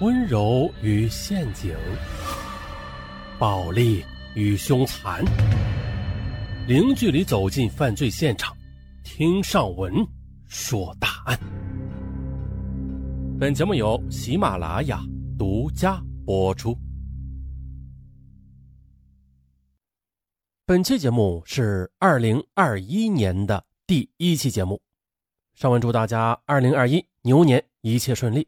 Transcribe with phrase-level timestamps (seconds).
[0.00, 1.74] 温柔与陷阱，
[3.36, 4.04] 暴力
[4.36, 5.24] 与凶残，
[6.68, 8.56] 零距离走进犯罪现场，
[9.02, 9.92] 听上文
[10.46, 11.36] 说大案。
[13.40, 15.02] 本节目由喜马拉雅
[15.36, 16.78] 独家播出。
[20.64, 24.80] 本期节目是二零二一年的第一期节目。
[25.56, 28.46] 上文祝大家二零二一牛年一切顺利。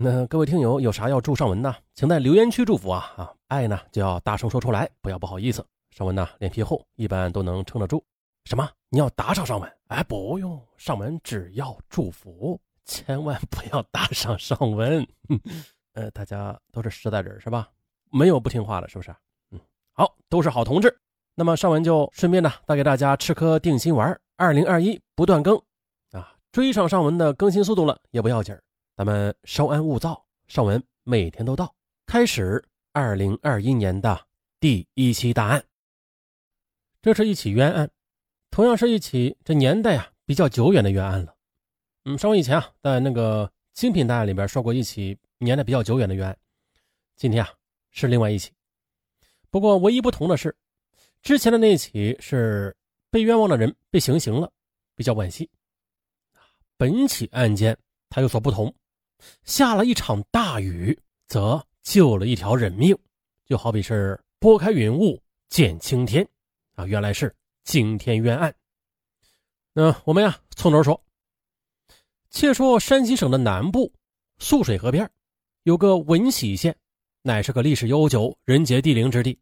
[0.00, 1.74] 那各位听友有啥要祝上文呢？
[1.92, 3.34] 请在留言区祝福啊啊！
[3.48, 5.66] 爱呢就要大声说出来，不要不好意思。
[5.90, 8.00] 上文呢脸皮厚，一般都能撑得住。
[8.44, 8.70] 什么？
[8.90, 9.68] 你要打赏上文？
[9.88, 15.04] 哎，不用，上文只要祝福，千万不要打赏上文。
[15.94, 17.68] 呃，大家都是实在人是吧？
[18.12, 19.12] 没有不听话的，是不是？
[19.50, 19.58] 嗯，
[19.94, 20.96] 好，都是好同志。
[21.34, 25.60] 那么上文就顺便呢带给大家吃颗定心丸，二零二一不断更。
[26.12, 28.56] 啊追上上文的更新速度了也不要紧
[28.98, 31.72] 咱们稍安勿躁，上文每天都到。
[32.04, 32.60] 开始
[32.92, 34.26] 二零二一年的
[34.58, 35.64] 第一期大案，
[37.00, 37.88] 这是一起冤案，
[38.50, 41.32] 同样是一起这年代啊比较久远的冤案了。
[42.06, 46.36] 嗯，上文以前啊在那个精品大案里边说过一起年代比较久远的冤案，
[47.14, 47.54] 今天啊
[47.92, 48.50] 是另外一起，
[49.48, 50.56] 不过唯一不同的是，
[51.22, 52.76] 之前的那起是
[53.12, 54.50] 被冤枉的人被行刑了，
[54.96, 55.48] 比较惋惜。
[56.76, 57.78] 本起案件
[58.10, 58.74] 它有所不同，
[59.44, 62.96] 下了一场大雨，则救了一条人命，
[63.46, 66.26] 就好比是拨开云雾见青天
[66.74, 66.86] 啊！
[66.86, 68.54] 原来是惊天冤案。
[69.72, 71.02] 那我们呀，从头说。
[72.30, 73.90] 且说山西省的南部
[74.38, 75.10] 涑水河边
[75.62, 76.76] 有个闻喜县，
[77.22, 79.38] 乃是个历史悠久、人杰地灵之地。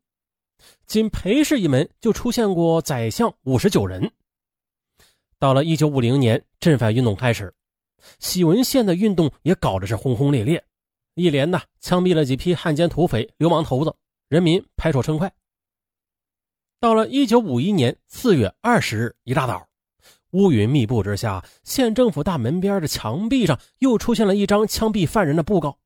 [0.87, 4.11] 仅裴氏一门就出现过宰相五十九人。
[5.39, 7.53] 到了一九五零年，镇反运动开始，
[8.19, 10.65] 喜文县的运动也搞得是轰轰烈烈，
[11.15, 13.95] 一连呢枪毙了几批汉奸土匪、流氓头子，
[14.29, 15.33] 人民拍手称快。
[16.79, 19.67] 到了一九五一年四月二十日一大早，
[20.33, 25.79] 乌云密布之下，县政府大门边的墙壁上又出现了一张枪毙犯人的布告，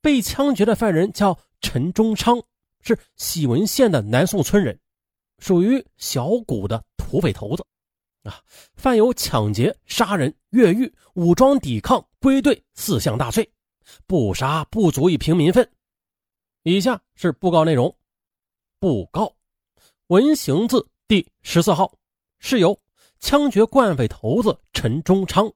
[0.00, 2.42] 被枪决的犯人叫陈忠昌，
[2.80, 4.78] 是喜文县的南宋村人，
[5.38, 7.64] 属于小股的土匪头子。
[8.26, 8.42] 啊，
[8.74, 13.48] 犯有抢劫、杀人、越狱、武装抵抗、归队四项大罪，
[14.06, 15.70] 不杀不足以平民愤。
[16.64, 17.96] 以下是布告内容：
[18.80, 19.32] 布告，
[20.08, 21.94] 文刑字第十四号，
[22.40, 22.78] 是由
[23.20, 25.50] 枪决惯匪头子陈忠昌。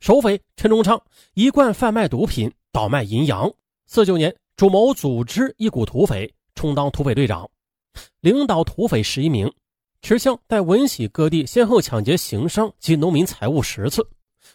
[0.00, 1.02] 首匪陈忠昌
[1.34, 3.52] 一贯贩卖毒品，倒卖银洋。
[3.86, 7.48] 四九年，主谋组织一股土匪，充当土匪队长，
[8.20, 9.52] 领导土匪十一名。
[10.08, 14.08] 持枪在闻喜各地先后抢劫行商及农民财物十次，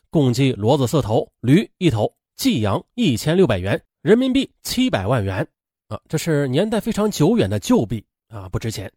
[0.09, 5.45] 共计骡子四头、驴一头、寄羊一千六百元，人民币七百万元。
[5.89, 8.89] 啊，这是年代非常久远的旧币啊，不值钱。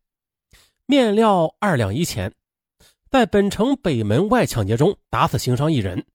[0.87, 2.33] 面料二两一钱，
[3.11, 6.07] 在本城北门外抢劫中打死行商一人。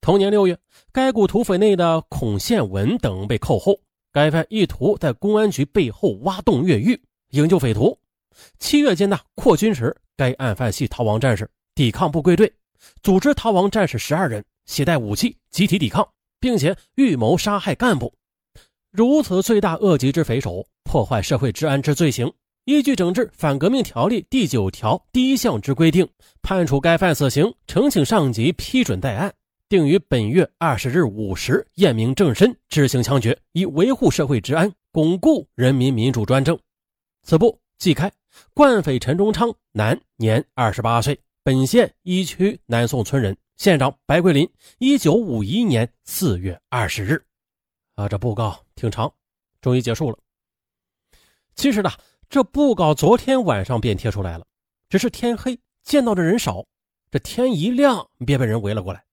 [0.00, 0.56] 同年六月，
[0.92, 3.80] 该股土匪内的孔宪文等被扣后，
[4.12, 7.98] 该犯意图在公安局背后挖洞越狱，营救匪徒。
[8.58, 12.52] 七月间呢，扩军时，该案犯系逃亡战士，抵抗不归队，
[13.02, 16.06] 组织逃亡战士十二人，携带武器，集体抵抗，
[16.40, 18.12] 并且预谋杀害干部。
[18.90, 22.32] 如此罪大恶极之匪首，破坏社会治安之罪行，
[22.64, 26.08] 依据《整治反革命条例》第九条第一项之规定，
[26.42, 29.34] 判处该犯死刑，呈请上级批准待案，
[29.68, 36.56] 定于本月二十日午时验明正身，执行枪决，以维护社会治安，巩固人民民主专政。
[37.24, 38.12] 此部即开。
[38.52, 44.48] 惯匪陈忠昌，男，年二十八岁，本县一区南宋村人，县长白桂林。
[44.78, 47.24] 一九五一年四月二十日，
[47.94, 49.12] 啊，这布告挺长，
[49.60, 50.18] 终于结束了。
[51.54, 51.90] 其实呢，
[52.28, 54.46] 这布告昨天晚上便贴出来了，
[54.88, 56.64] 只是天黑见到的人少，
[57.10, 59.04] 这天一亮便被人围了过来，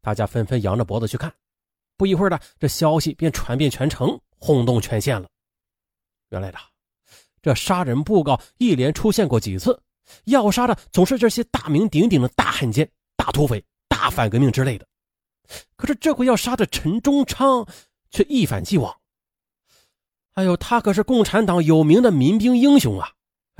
[0.00, 1.32] 大家纷纷扬着脖子去看。
[1.96, 5.28] 不一会儿呢，这消息便传遍全城，轰动全县了。
[6.30, 6.58] 原来的。
[7.44, 9.78] 这杀人布告一连出现过几次，
[10.24, 14.86] 要杀的总是这些大名鼎鼎的大汉奸、大土匪、大反革命之类的。
[15.76, 17.66] 可是这回要杀的陈忠昌
[18.10, 18.96] 却一反既往。
[20.32, 23.10] 哎呦，他可是共产党有名的民兵英雄啊！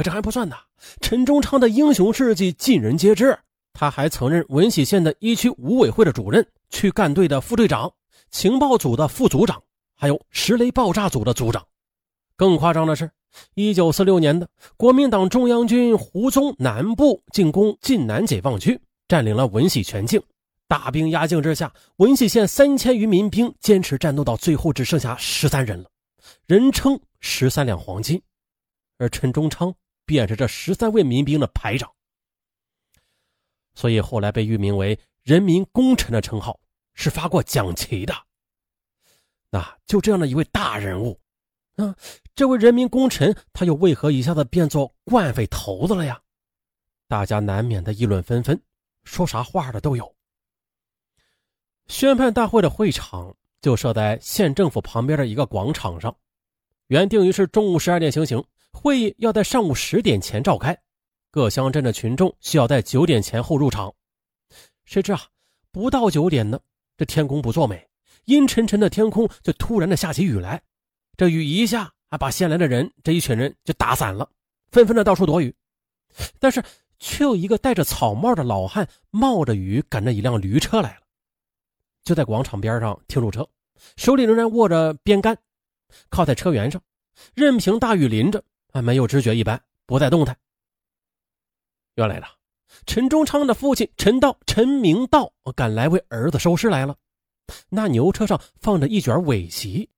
[0.03, 0.57] 这还不算呢，
[1.03, 3.39] 陈忠昌的英雄事迹尽人皆知。
[3.75, 7.93] 他还曾任文喜县的一区五委会的主任、区干队的副队长、
[8.31, 9.63] 情报组的副组长，
[9.95, 11.63] 还有石雷爆炸组的组长。
[12.35, 13.11] 更夸张的是。
[13.55, 20.23] 一九四六年的国民党中央军胡宗南部进攻晋南解放区，占领了文喜全境。
[20.67, 25.91] 大兵压境之下，文喜县三千余民兵坚持战斗到最后，只剩下十三人了，
[26.47, 28.21] 人称“十三两黄金”，
[28.99, 29.75] 而陈忠昌
[30.07, 31.91] 便是这十三位民兵的排长，
[33.75, 36.59] 所以后来被誉名为“人民功臣”的称号，
[36.95, 38.15] 是发过奖旗的。
[39.51, 41.21] 那就这样的一位大人物，
[41.77, 41.97] 啊，
[42.35, 46.21] 这位人民功臣，他又为何一下子变作惯匪头子了呀？
[47.09, 48.61] 大家难免的议论纷纷，
[49.03, 50.15] 说啥话的都有。
[51.87, 56.17] 宣判大会的会场就设在县政府旁边的一个广场上，
[56.87, 58.43] 原定于是中午十二点行刑，
[58.73, 60.79] 会议要在上午十点前召开，
[61.31, 63.93] 各乡镇的群众需要在九点前后入场。
[64.85, 65.21] 谁知啊，
[65.73, 66.61] 不到九点呢，
[66.97, 67.89] 这天公不作美，
[68.27, 70.63] 阴沉沉的天空就突然的下起雨来，
[71.17, 74.29] 这雨一下啊，把先来的人这一群人就打散了，
[74.71, 75.55] 纷纷的到处躲雨，
[76.39, 76.63] 但是
[76.99, 81.01] 却有一个戴着草帽的老汉冒着雨赶着一辆驴车来了。
[82.03, 83.49] 就在广场边上停住车，
[83.97, 85.37] 手里仍然握着鞭杆，
[86.09, 86.83] 靠在车辕上，
[87.35, 90.37] 任凭大雨淋着，啊没有知觉一般，不再动弹。
[91.95, 92.27] 原来呢，
[92.87, 96.97] 陈忠昌的父亲陈道、陈明道赶来为儿子收尸来了。
[97.69, 99.89] 那牛车上放着一卷尾席，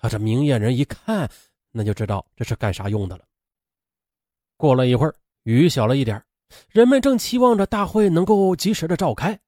[0.00, 1.28] 啊，这明眼人一看，
[1.70, 3.24] 那就知道这是干啥用的了。
[4.56, 5.14] 过了一会儿，
[5.44, 6.22] 雨小了一点，
[6.70, 9.38] 人们正期望着大会能够及时的召开，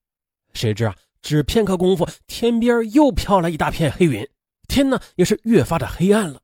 [0.52, 0.96] 谁知啊。
[1.22, 4.26] 只片刻功夫，天边又飘来一大片黑云，
[4.68, 6.40] 天呢也是越发的黑暗了。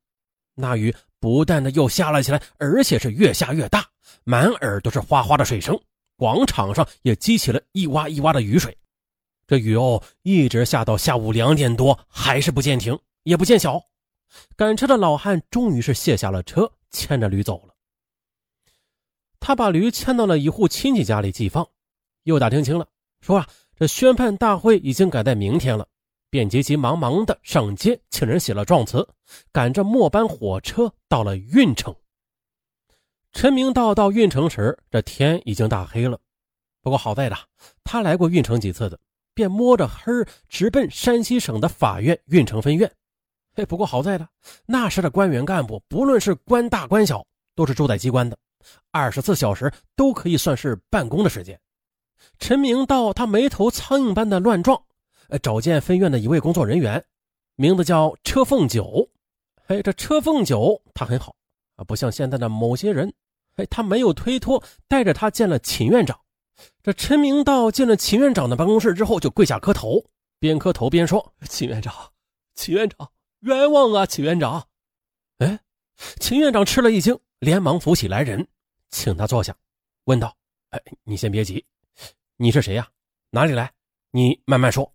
[0.55, 3.87] 那雨不但的又下了起来，而且是越下越大，
[4.25, 5.79] 满耳都是哗哗的水声。
[6.19, 8.77] 广场上也激起了一洼一洼的雨水。
[9.47, 13.83] 这雨哦，一直下到下午两点多，还是不见停，也不见小。
[14.57, 17.75] 赶车的老汉终于是卸下了车，牵着驴走了。
[19.41, 21.69] 他把驴牵到了一户亲戚家里寄放，
[22.25, 22.89] 又打听清了，
[23.21, 23.49] 说啊。
[23.79, 25.87] 这宣判大会已经改在明天了，
[26.31, 29.07] 便急急忙忙的上街，请人写了状词，
[29.53, 31.95] 赶着末班火车到了运城。
[33.33, 36.19] 陈明道到运城时，这天已经大黑了。
[36.81, 37.37] 不过好在的，
[37.85, 38.99] 他来过运城几次的，
[39.35, 40.11] 便摸着黑
[40.49, 42.91] 直奔山西省的法院运城分院。
[43.57, 44.29] 哎，不过好在的，
[44.65, 48.37] 那时的官员干部，不论是官大官小，都是住在机关的，
[48.91, 51.59] 二十四小时都可以算是办公的时间。
[52.39, 54.81] 陈明道，他眉头苍蝇般的乱撞，
[55.29, 57.03] 呃，找见分院的一位工作人员，
[57.55, 59.09] 名字叫车凤九。
[59.69, 61.35] 哎，这车凤九他很好
[61.77, 63.13] 啊，不像现在的某些人，
[63.57, 66.19] 哎，他没有推脱，带着他见了秦院长。
[66.83, 70.05] 这陈明道进了秦院长的办公室之后，就跪下磕头，
[70.39, 71.95] 边磕头边说：“秦院长，
[72.55, 73.11] 秦院长，
[73.47, 74.67] 冤枉啊，秦院长！”
[75.39, 75.59] 哎，
[76.19, 78.47] 秦院长吃了一惊，连忙扶起来人，
[78.91, 79.57] 请他坐下，
[80.05, 80.37] 问道
[80.71, 81.65] ：“哎，你先别急。”
[82.37, 82.89] 你是谁呀？
[83.31, 83.73] 哪里来？
[84.11, 84.93] 你慢慢说。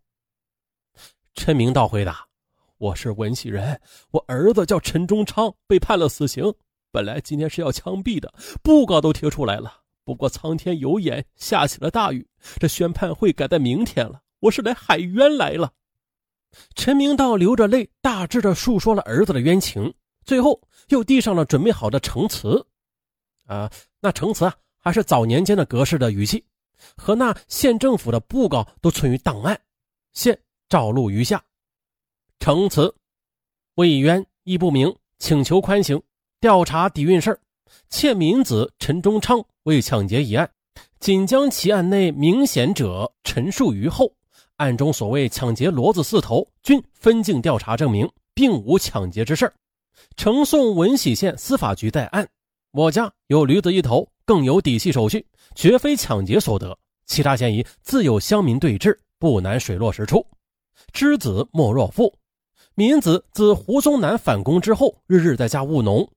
[1.33, 2.27] 陈明道回答
[2.77, 3.80] ：“我是文喜人，
[4.12, 6.53] 我儿子叫陈忠昌，被判了死刑。
[6.92, 9.81] 本来今天是要枪毙的，布告都贴出来了。
[10.03, 12.27] 不过苍天有眼，下起了大雨，
[12.59, 14.21] 这宣判会改在明天了。
[14.42, 15.71] 我是来喊冤来了。”
[16.75, 19.94] 陈明道流着泪，大致的述说了儿子的冤情，
[20.25, 22.65] 最后又递上了准备好的呈词。
[23.45, 26.44] 啊，那呈词啊，还是早年间的格式的语气。
[26.98, 29.62] 和那县政府的布告都存于档案，
[30.13, 30.38] 现
[30.68, 31.44] 照录于下。
[32.39, 32.94] 呈词：
[33.75, 36.01] 为冤亦不明，请求宽刑。
[36.39, 37.39] 调查底蕴事
[37.89, 40.51] 窃民子陈忠昌为抢劫一案，
[41.00, 44.12] 仅将其案内明显者陈述于后。
[44.62, 49.51] 案中所谓抢劫骡子四头，均分镜调查证明，并无抢劫之事
[50.15, 52.30] 呈送文喜县司法局在案。
[52.72, 55.25] 我家有驴子一头，更有底细手续。
[55.56, 56.77] 绝非抢劫所得，
[57.08, 60.24] 其他嫌疑自有乡民对峙，不难水落石出。
[60.94, 62.13] 知子莫若父，
[62.75, 66.08] 民子自胡宗南反攻之后，日日在家务农。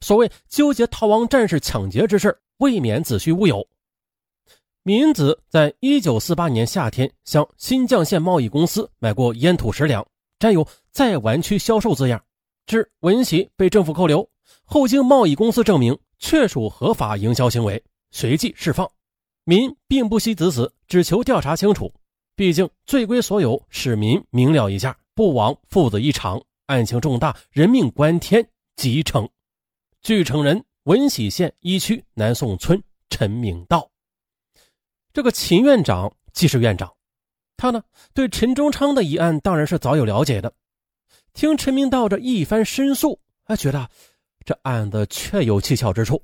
[0.00, 3.66] 所谓纠结逃亡战士抢劫之事，未免子虚乌有。
[4.86, 10.06] 民子在一九四八年夏天向新绛县贸易公司买过烟土十两，
[10.38, 12.22] 沾有在完区销售字样，
[12.66, 14.28] 至文喜被政府扣留
[14.66, 17.82] 后，经贸易公司证明确属合法营销行为。
[18.10, 18.86] 随即释放，
[19.44, 21.90] 民并不惜子死，只求调查清楚。
[22.36, 26.38] 毕竟罪归所有，使民明了一下，不枉父子一场。
[26.66, 29.26] 案情重大，人命关天，即成。
[30.02, 33.88] 据承人：文喜县一区南宋村陈明道。
[35.14, 36.92] 这个秦院长既是院长，
[37.56, 40.52] 他呢对陈忠昌的一案当然是早有了解的。
[41.32, 43.88] 听陈明道这一番申诉，他觉得
[44.44, 46.20] 这案子确有蹊跷之处，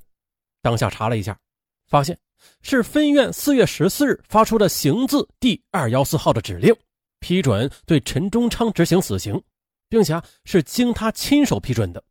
[0.61, 1.39] 当下查了一下。
[1.87, 2.19] 发现
[2.63, 6.75] 是分院四月十四日发出的刑字第二幺四号的指令，
[7.21, 9.41] 批准对陈忠昌执行死刑，
[9.89, 12.03] 并且是经他亲手批准的。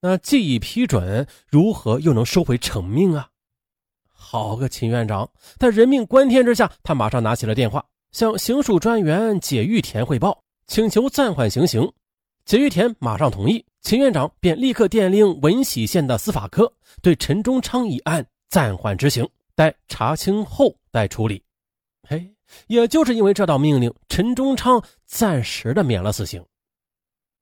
[0.00, 3.30] 那既已批准，如何又能收回成命啊？
[4.16, 11.88] 好个秦院长，在人命关天之下，他马上拿起了电话，向刑署专员解玉田汇报，请求暂缓行刑。
[12.44, 21.42] 解玉田马上同意，秦院长便立刻电令文喜县的司法科，对陈忠昌一案暂缓执行，待查清后再处理。
[22.08, 22.34] 嘿，
[22.66, 26.44] 也就是因为这道命令，陈忠昌暂时的免了死刑，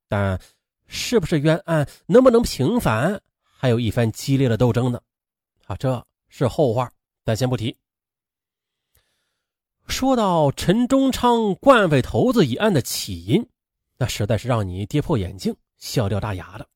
[0.08, 0.38] 但。
[0.86, 5.00] 是不是冤案能不能平反，还有一番激烈的斗争呢？
[5.66, 6.90] 啊，这是后话，
[7.24, 7.76] 咱先不提。
[9.86, 13.46] 说到陈忠昌惯匪头子一案的起因，
[13.98, 16.66] 那实在是让你跌破眼镜、笑掉大牙的。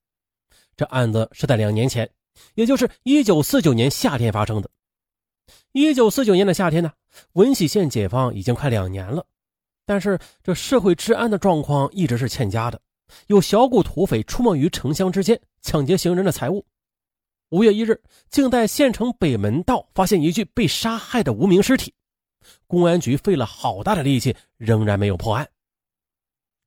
[0.77, 2.09] 这案子是在两年前，
[2.53, 4.69] 也就是一九四九年夏天发生的。
[5.73, 6.93] 一九四九年的夏天呢，
[7.33, 9.25] 文喜县解放已经快两年了，
[9.85, 12.79] 但是这社会治安的状况一直是欠佳的。
[13.27, 16.65] 有小股土匪出没于城乡之间，抢劫行人的财物。
[17.49, 21.93] 五月一日，竟在县城北门道发现一具被杀害的无名尸体。
[22.67, 25.47] 公安局费了好大的力气，仍然没有破案。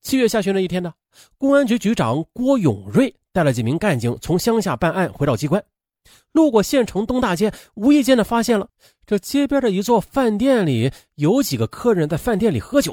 [0.02, 0.92] 七月下旬的一天呢，
[1.38, 5.64] 公安局局长郭永瑞带了几名干警从乡下办案回到机关，
[6.32, 8.68] 路过县城东大街，无意间的发现了
[9.06, 12.92] 这街边的一座饭店里有几个客人在饭店里喝酒。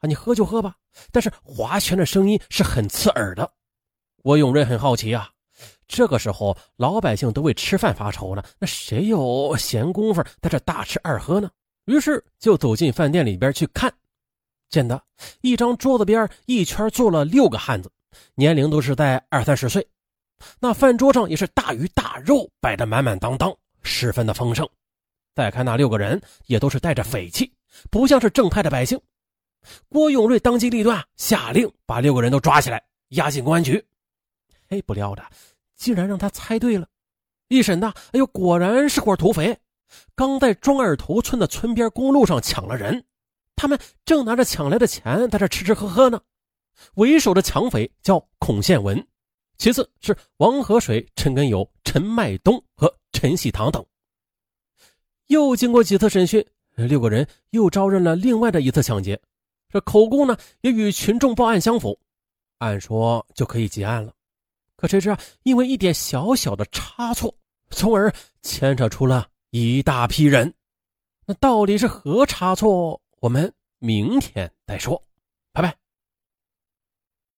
[0.00, 0.74] 啊，你喝就喝吧。
[1.12, 3.52] 但是划拳的声音是很刺耳的，
[4.20, 5.30] 郭永瑞很好奇啊。
[5.94, 11.48] 这个时候老百姓都为吃饭发愁呢，那谁有闲工夫在这大吃二喝呢？
[11.84, 13.94] 于是就走进饭店里边去看，
[14.68, 15.00] 见得
[15.40, 17.88] 一张桌子边一圈坐了六个汉子，
[18.34, 19.86] 年龄都是在二三十岁。
[20.58, 24.68] 那饭桌上也是大鱼大肉摆得满满当当，十分的丰盛。
[25.32, 27.52] 再看那六个人也都是带着匪气，
[27.88, 29.00] 不像是正派的百姓。
[29.88, 33.84] 郭永瑞当机立断，下令把六个人都抓起来，押进公安局。
[34.68, 35.22] 嘿，不料的，
[35.76, 36.88] 竟然让他猜对了。
[37.48, 39.58] 一审呐，哎呦，果然是伙土匪，
[40.14, 43.04] 刚在庄二头村的村边公路上抢了人。
[43.56, 46.20] 他们正拿着抢来的钱在这吃吃喝喝呢。
[46.94, 49.06] 为首的抢匪叫孔宪文，
[49.58, 53.84] 其次是王河水、陈根友、陈麦东和陈喜堂等。
[55.28, 59.20] 又经过几次审讯，六个人又招认了另外的一次抢劫。
[59.68, 61.98] 这口供呢也与群众报案相符，
[62.58, 64.12] 按说就可以结案了。
[64.84, 67.34] 可谁知啊，因为一点小小的差错，
[67.70, 68.12] 从而
[68.42, 70.52] 牵扯出了一大批人。
[71.24, 73.00] 那到底是何差错？
[73.20, 75.02] 我们明天再说。
[75.54, 75.74] 拜拜。